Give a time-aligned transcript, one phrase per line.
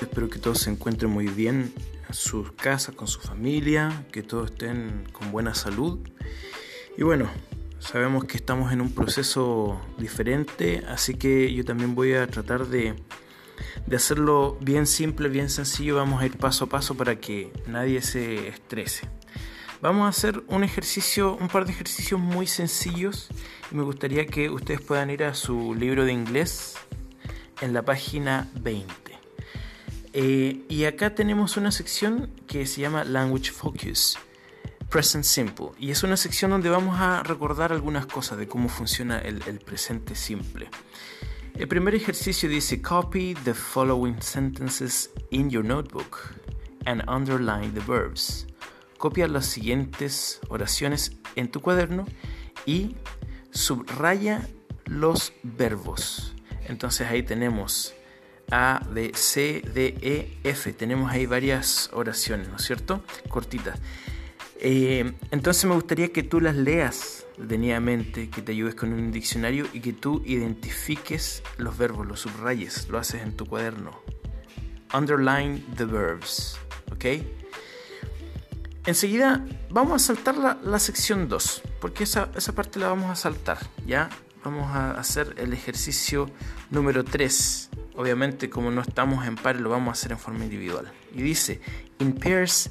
[0.00, 1.72] Espero que todos se encuentren muy bien
[2.08, 5.98] en sus casas, con su familia, que todos estén con buena salud.
[6.96, 7.28] Y bueno,
[7.78, 12.94] sabemos que estamos en un proceso diferente, así que yo también voy a tratar de,
[13.86, 15.96] de hacerlo bien simple, bien sencillo.
[15.96, 19.08] Vamos a ir paso a paso para que nadie se estrese.
[19.82, 23.30] Vamos a hacer un ejercicio, un par de ejercicios muy sencillos
[23.72, 26.74] me gustaría que ustedes puedan ir a su libro de inglés
[27.60, 29.19] en la página 20.
[30.12, 34.18] Eh, y acá tenemos una sección que se llama Language Focus,
[34.88, 35.68] Present Simple.
[35.78, 39.60] Y es una sección donde vamos a recordar algunas cosas de cómo funciona el, el
[39.60, 40.68] presente simple.
[41.54, 46.34] El primer ejercicio dice copy the following sentences in your notebook
[46.86, 48.46] and underline the verbs.
[48.98, 52.06] Copia las siguientes oraciones en tu cuaderno
[52.66, 52.96] y
[53.50, 54.48] subraya
[54.86, 56.34] los verbos.
[56.66, 57.94] Entonces ahí tenemos
[58.50, 60.72] A, B, C, D, E, F.
[60.72, 63.04] Tenemos ahí varias oraciones, ¿no es cierto?
[63.28, 63.78] Cortitas.
[64.58, 69.66] Eh, entonces me gustaría que tú las leas detenidamente, que te ayudes con un diccionario
[69.72, 73.98] y que tú identifiques los verbos, los subrayes, lo haces en tu cuaderno.
[74.92, 76.58] Underline the verbs,
[76.92, 77.24] ¿ok?
[78.86, 83.14] Enseguida vamos a saltar la, la sección 2, porque esa, esa parte la vamos a
[83.14, 84.10] saltar, ¿ya?
[84.44, 86.30] vamos a hacer el ejercicio
[86.70, 87.70] número 3.
[88.00, 90.90] Obviamente, como no estamos en pares, lo vamos a hacer en forma individual.
[91.14, 91.60] Y dice,
[91.98, 92.70] in pairs,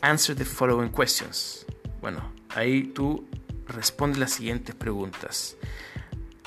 [0.00, 1.66] answer the following questions.
[2.00, 3.28] Bueno, ahí tú
[3.66, 5.58] respondes las siguientes preguntas.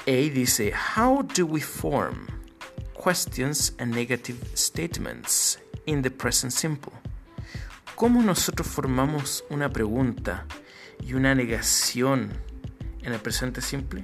[0.07, 2.25] A dice, how do we form
[2.95, 6.93] questions and negative statements in the present simple?
[7.93, 10.47] ¿Cómo nosotros formamos una pregunta
[10.99, 12.33] y una negación
[13.03, 14.03] en el presente simple?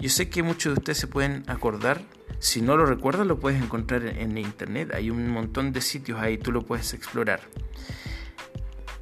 [0.00, 2.02] Yo sé que muchos de ustedes se pueden acordar.
[2.42, 4.92] Si no lo recuerdas, lo puedes encontrar en internet.
[4.94, 7.40] Hay un montón de sitios ahí, tú lo puedes explorar.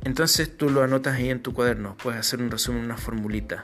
[0.05, 1.97] Entonces tú lo anotas ahí en tu cuaderno.
[1.97, 3.63] Puedes hacer un resumen, una formulita.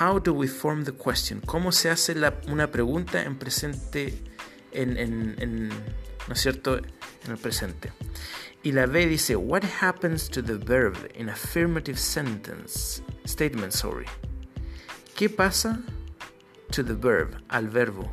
[0.00, 1.40] How do we form the question?
[1.40, 2.16] ¿Cómo se hace
[2.48, 4.12] una pregunta en presente,
[4.72, 6.78] en, en, ¿no es cierto?
[6.78, 7.92] En el presente.
[8.64, 13.00] Y la B dice, What happens to the verb in affirmative sentence?
[13.24, 14.06] Statement, sorry.
[15.14, 15.80] ¿Qué pasa
[16.72, 18.12] to the verb, al verbo,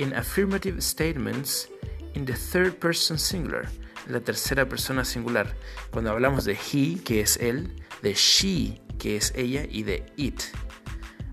[0.00, 1.68] in affirmative statements
[2.14, 3.68] in the third person singular,
[4.08, 5.54] la tercera persona singular.
[5.90, 10.40] Cuando hablamos de he, que es él, de she, que es ella, y de it.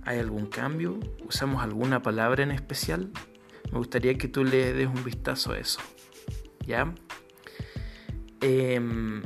[0.03, 0.99] ¿Hay algún cambio?
[1.25, 3.09] ¿Usamos alguna palabra en especial?
[3.71, 5.79] Me gustaría que tú le des un vistazo a eso.
[6.65, 6.93] ¿Ya?
[8.41, 9.23] Em,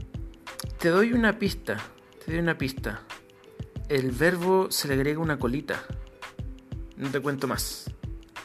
[0.77, 1.77] te doy una pista.
[2.23, 3.01] Te doy una pista.
[3.89, 5.83] El verbo se le agrega una colita.
[6.95, 7.91] No te cuento más.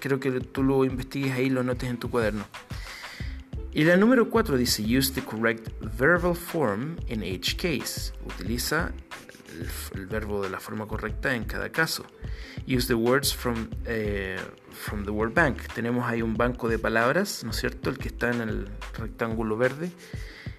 [0.06, 2.44] Creo que tú lo investigues ahí lo notes en tu cuaderno.
[3.72, 5.69] Y la número 4 dice, use the correct
[5.99, 8.12] verbal form in each case.
[8.25, 8.93] Utiliza
[9.97, 12.05] el, verbo de la forma correcta en cada caso.
[12.69, 14.39] Use the words from, eh,
[14.71, 15.62] from the word bank.
[15.75, 17.91] Tenemos ahí un banco de palabras, ¿no es cierto?
[17.91, 19.91] El que está en el rectángulo verde.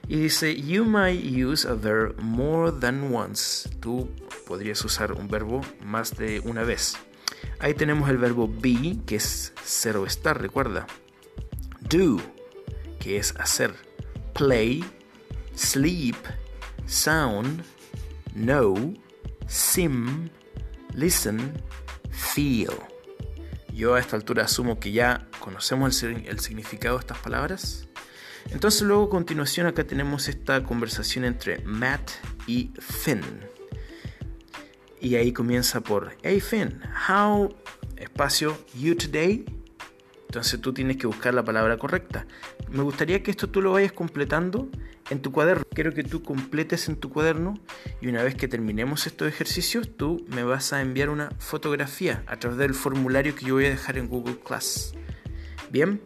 [0.09, 3.69] Y dice, you might use a verb more than once.
[3.79, 4.09] Tú
[4.45, 6.97] podrías usar un verbo más de una vez.
[7.59, 10.85] Ahí tenemos el verbo be, que es ser o estar, recuerda.
[11.81, 12.17] Do,
[12.99, 13.73] que es hacer.
[14.33, 14.83] Play,
[15.55, 16.15] sleep,
[16.85, 17.63] sound,
[18.33, 18.93] know,
[19.47, 20.29] sim,
[20.93, 21.51] listen,
[22.11, 22.73] feel.
[23.73, 27.87] Yo a esta altura asumo que ya conocemos el, significado de estas palabras.
[28.49, 32.11] Entonces luego a continuación acá tenemos esta conversación entre Matt
[32.47, 33.23] y Finn.
[34.99, 37.55] Y ahí comienza por, hey Finn, how,
[37.97, 39.45] espacio, you today.
[40.27, 42.25] Entonces tú tienes que buscar la palabra correcta.
[42.69, 44.69] Me gustaría que esto tú lo vayas completando
[45.09, 45.63] en tu cuaderno.
[45.73, 47.59] Quiero que tú completes en tu cuaderno
[48.01, 52.37] y una vez que terminemos estos ejercicios, tú me vas a enviar una fotografía a
[52.37, 54.93] través del formulario que yo voy a dejar en Google Class.
[55.71, 56.01] Bien.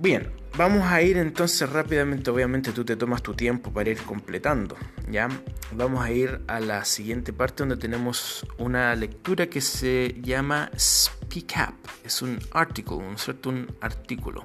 [0.00, 4.76] Bien, Vamos a ir entonces rápidamente, obviamente tú te tomas tu tiempo para ir completando,
[5.10, 5.26] ¿ya?
[5.72, 11.54] Vamos a ir a la siguiente parte donde tenemos una lectura que se llama Speak
[11.66, 13.48] Up, es un artículo, ¿no es cierto?
[13.48, 14.44] Un artículo.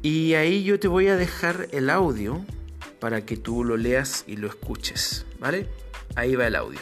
[0.00, 2.42] Y ahí yo te voy a dejar el audio
[2.98, 5.68] para que tú lo leas y lo escuches, ¿vale?
[6.14, 6.80] Ahí va el audio.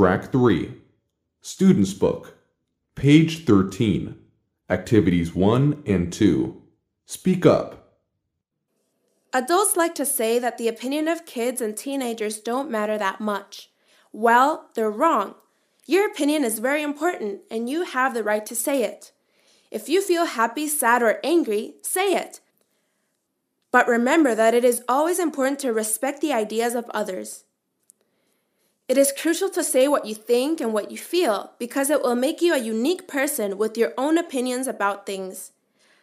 [0.00, 0.72] Track 3
[1.42, 2.38] Student's Book,
[2.94, 4.16] page 13,
[4.70, 6.62] Activities 1 and 2.
[7.04, 7.98] Speak up.
[9.34, 13.72] Adults like to say that the opinion of kids and teenagers don't matter that much.
[14.10, 15.34] Well, they're wrong.
[15.84, 19.12] Your opinion is very important, and you have the right to say it.
[19.70, 22.40] If you feel happy, sad, or angry, say it.
[23.70, 27.44] But remember that it is always important to respect the ideas of others.
[28.90, 32.16] It is crucial to say what you think and what you feel because it will
[32.16, 35.52] make you a unique person with your own opinions about things.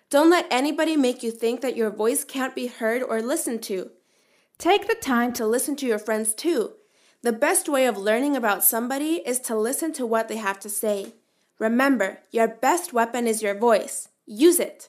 [0.10, 3.92] Don't let anybody make you think that your voice can't be heard or listened to.
[4.58, 6.76] Take the time to listen to your friends too.
[7.24, 10.70] The best way of learning about somebody is to listen to what they have to
[10.70, 11.12] say.
[11.60, 14.08] Remember, your best weapon is your voice.
[14.26, 14.88] Use it.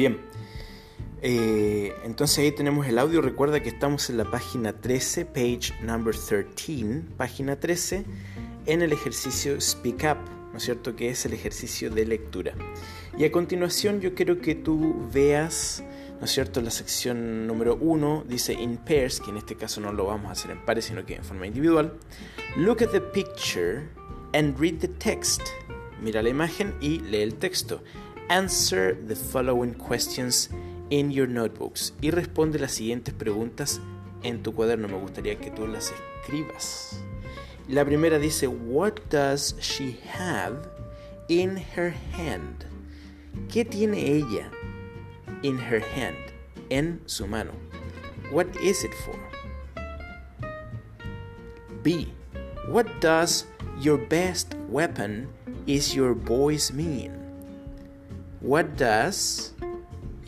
[0.00, 0.16] Bien,
[1.20, 3.20] eh, entonces ahí tenemos el audio.
[3.20, 8.06] Recuerda que estamos en la página 13, page number 13, página 13,
[8.64, 10.16] en el ejercicio Speak Up,
[10.52, 10.96] ¿no es cierto?
[10.96, 12.54] Que es el ejercicio de lectura.
[13.18, 15.84] Y a continuación yo quiero que tú veas,
[16.18, 16.62] ¿no es cierto?
[16.62, 20.32] La sección número 1 dice in pairs, que en este caso no lo vamos a
[20.32, 21.92] hacer en pares, sino que en forma individual.
[22.56, 23.86] Look at the picture
[24.32, 25.42] and read the text.
[26.00, 27.82] Mira la imagen y lee el texto.
[28.30, 30.50] Answer the following questions
[30.90, 33.80] in your notebooks y responde las siguientes preguntas
[34.22, 34.86] en tu cuaderno.
[34.86, 35.92] Me gustaría que tú las
[36.22, 37.02] escribas.
[37.66, 40.68] La primera dice, What does she have
[41.26, 42.66] in her hand?
[43.48, 44.48] ¿Qué tiene ella
[45.42, 46.32] in her hand?
[46.68, 47.50] En su mano.
[48.30, 49.18] What is it for?
[51.82, 52.14] B.
[52.68, 53.46] What does
[53.80, 55.26] your best weapon
[55.66, 57.19] is your voice mean?
[58.40, 59.52] What does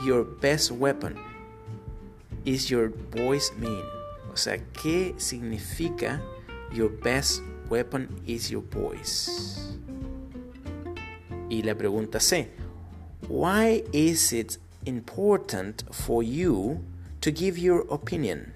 [0.04, 1.16] your best weapon
[2.44, 3.84] is your voice mean?
[4.30, 6.20] O sea, ¿qué significa
[6.70, 9.78] your best weapon is your voice?
[11.48, 12.50] Y la pregunta C.
[13.28, 16.84] Why is it important for you
[17.20, 18.52] to give your opinion?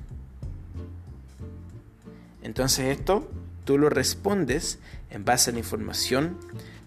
[2.42, 3.26] Entonces esto
[3.64, 4.78] tú lo respondes
[5.10, 6.36] en base a la información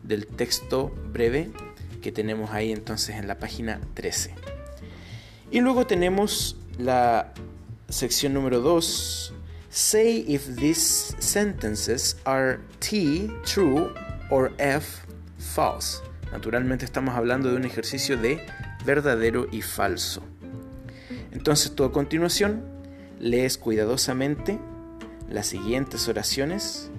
[0.04, 1.52] del texto breve
[2.02, 4.36] que tenemos ahí entonces en la página 13.
[5.52, 7.34] Y luego tenemos la
[7.90, 9.34] sección número 2.
[9.70, 13.94] Say if these sentences are T, true,
[14.30, 15.06] or F,
[15.38, 16.02] false.
[16.32, 18.46] Naturalmente estamos hablando de un ejercicio de
[18.86, 20.22] verdadero y falso.
[21.32, 22.64] Entonces tú a continuación
[23.20, 24.60] lees cuidadosamente
[25.30, 26.90] las siguientes oraciones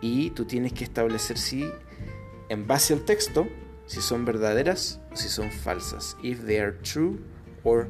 [0.00, 1.68] y tú tienes que establecer si
[2.48, 3.46] en base al texto
[3.88, 6.16] si son verdaderas o si son falsas.
[6.22, 7.18] If they are true
[7.64, 7.88] or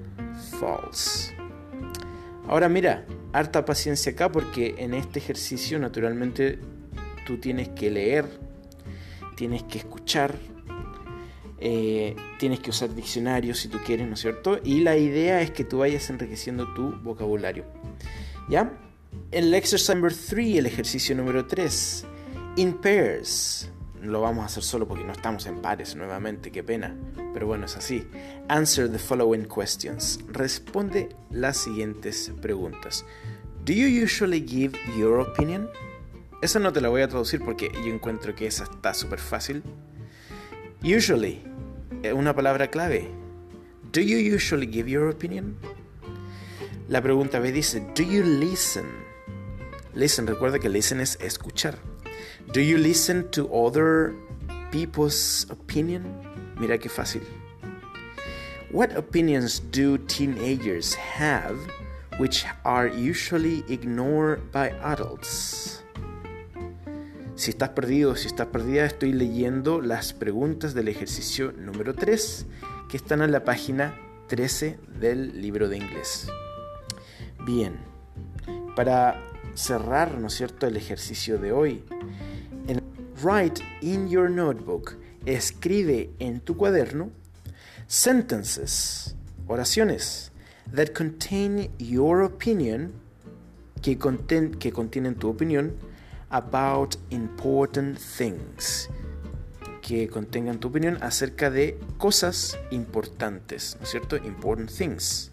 [0.58, 1.34] false.
[2.46, 6.58] Ahora mira, harta paciencia acá porque en este ejercicio naturalmente
[7.26, 8.26] tú tienes que leer,
[9.36, 10.34] tienes que escuchar,
[11.60, 14.60] eh, tienes que usar diccionario si tú quieres, ¿no es cierto?
[14.64, 17.64] Y la idea es que tú vayas enriqueciendo tu vocabulario.
[18.48, 18.72] ¿Ya?
[19.30, 22.06] El exercise number 3, el ejercicio número 3.
[22.56, 23.68] In pairs
[24.02, 26.96] lo vamos a hacer solo porque no estamos en pares nuevamente, qué pena.
[27.32, 28.06] Pero bueno, es así.
[28.48, 30.20] Answer the following questions.
[30.28, 33.04] Responde las siguientes preguntas.
[33.64, 35.68] Do you usually give your opinion?
[36.40, 39.62] Esa no te la voy a traducir porque yo encuentro que esa está súper fácil.
[40.82, 41.42] Usually,
[42.14, 43.08] una palabra clave.
[43.92, 45.56] Do you usually give your opinion?
[46.88, 48.86] La pregunta B dice, Do you listen?
[49.94, 51.78] Listen, recuerda que listen es escuchar.
[52.52, 54.14] Do you listen to other
[54.70, 56.04] people's opinion?
[56.58, 57.22] Mira qué fácil.
[58.70, 61.56] What opinions do teenagers have
[62.18, 65.84] which are usually ignored by adults?
[67.34, 72.46] Si estás perdido, si estás perdida, estoy leyendo las preguntas del ejercicio número 3
[72.90, 73.94] que están en la página
[74.26, 76.28] 13 del libro de inglés.
[77.46, 77.78] Bien,
[78.74, 79.22] para
[79.58, 81.84] cerrar, ¿no es cierto?, el ejercicio de hoy,
[83.22, 84.96] Write in your notebook.
[85.26, 87.10] Escribe en tu cuaderno
[87.88, 89.16] sentences,
[89.48, 90.30] oraciones
[90.72, 92.92] that contain your opinion,
[93.82, 95.74] que, que contienen tu opinión
[96.30, 98.88] about important things,
[99.82, 104.16] que contengan tu opinión acerca de cosas importantes, ¿no es cierto?
[104.16, 105.32] Important things.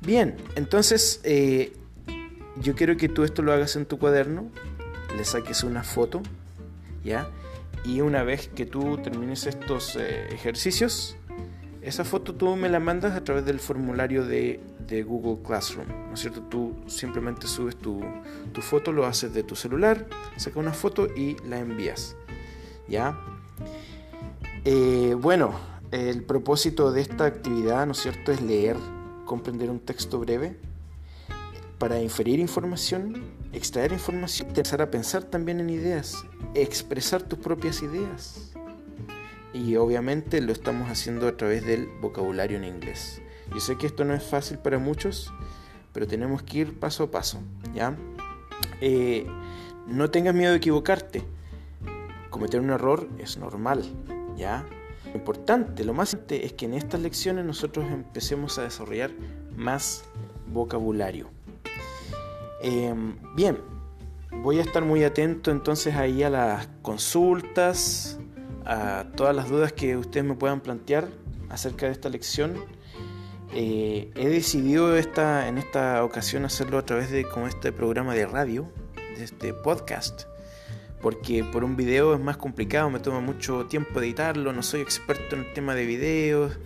[0.00, 1.72] Bien, entonces eh,
[2.60, 4.50] yo quiero que tú esto lo hagas en tu cuaderno,
[5.16, 6.22] le saques una foto
[7.04, 7.28] ¿ya?
[7.84, 11.16] Y una vez que tú termines estos eh, ejercicios,
[11.80, 16.14] esa foto tú me la mandas a través del formulario de, de Google Classroom, ¿no
[16.14, 16.42] es cierto?
[16.42, 18.00] Tú simplemente subes tu,
[18.52, 20.06] tu foto, lo haces de tu celular,
[20.36, 22.14] sacas una foto y la envías,
[22.86, 23.18] ¿ya?
[24.64, 25.54] Eh, bueno,
[25.90, 28.76] el propósito de esta actividad, ¿no es cierto?, es leer,
[29.24, 30.56] comprender un texto breve
[31.82, 36.24] para inferir información, extraer información, empezar a pensar también en ideas,
[36.54, 38.52] expresar tus propias ideas.
[39.52, 43.20] Y obviamente lo estamos haciendo a través del vocabulario en inglés.
[43.52, 45.34] Yo sé que esto no es fácil para muchos,
[45.92, 47.40] pero tenemos que ir paso a paso,
[47.74, 47.96] ¿ya?
[48.80, 49.26] Eh,
[49.88, 51.24] no tengas miedo de equivocarte.
[52.30, 53.82] Cometer un error es normal,
[54.36, 54.64] ¿ya?
[55.06, 59.10] Lo importante, lo más importante es que en estas lecciones nosotros empecemos a desarrollar
[59.56, 60.04] más
[60.46, 61.41] vocabulario.
[62.64, 63.58] Em, bien,
[64.30, 68.20] voy a estar muy atento entonces ahí a las consultas,
[68.64, 71.08] a todas las dudas que ustedes me puedan plantear
[71.48, 72.54] acerca de esta lección.
[73.52, 78.26] Eh, he decidido esta, en esta ocasión hacerlo a través de como este programa de
[78.26, 78.72] radio,
[79.18, 80.22] de este podcast,
[81.00, 85.34] porque por un video es más complicado, me toma mucho tiempo editarlo, no soy experto
[85.34, 86.60] en el tema de videos,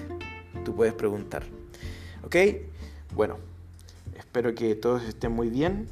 [0.66, 1.44] tú puedes preguntar.
[2.24, 2.36] ¿Ok?
[3.16, 3.38] Bueno,
[4.18, 5.88] espero que todos estén muy bien.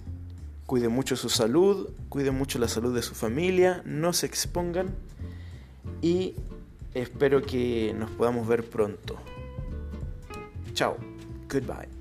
[0.70, 4.94] Cuiden mucho su salud, cuiden mucho la salud de su familia, no se expongan
[6.00, 6.36] y
[6.94, 9.16] espero que nos podamos ver pronto.
[10.76, 10.96] Chao,
[11.52, 11.99] goodbye.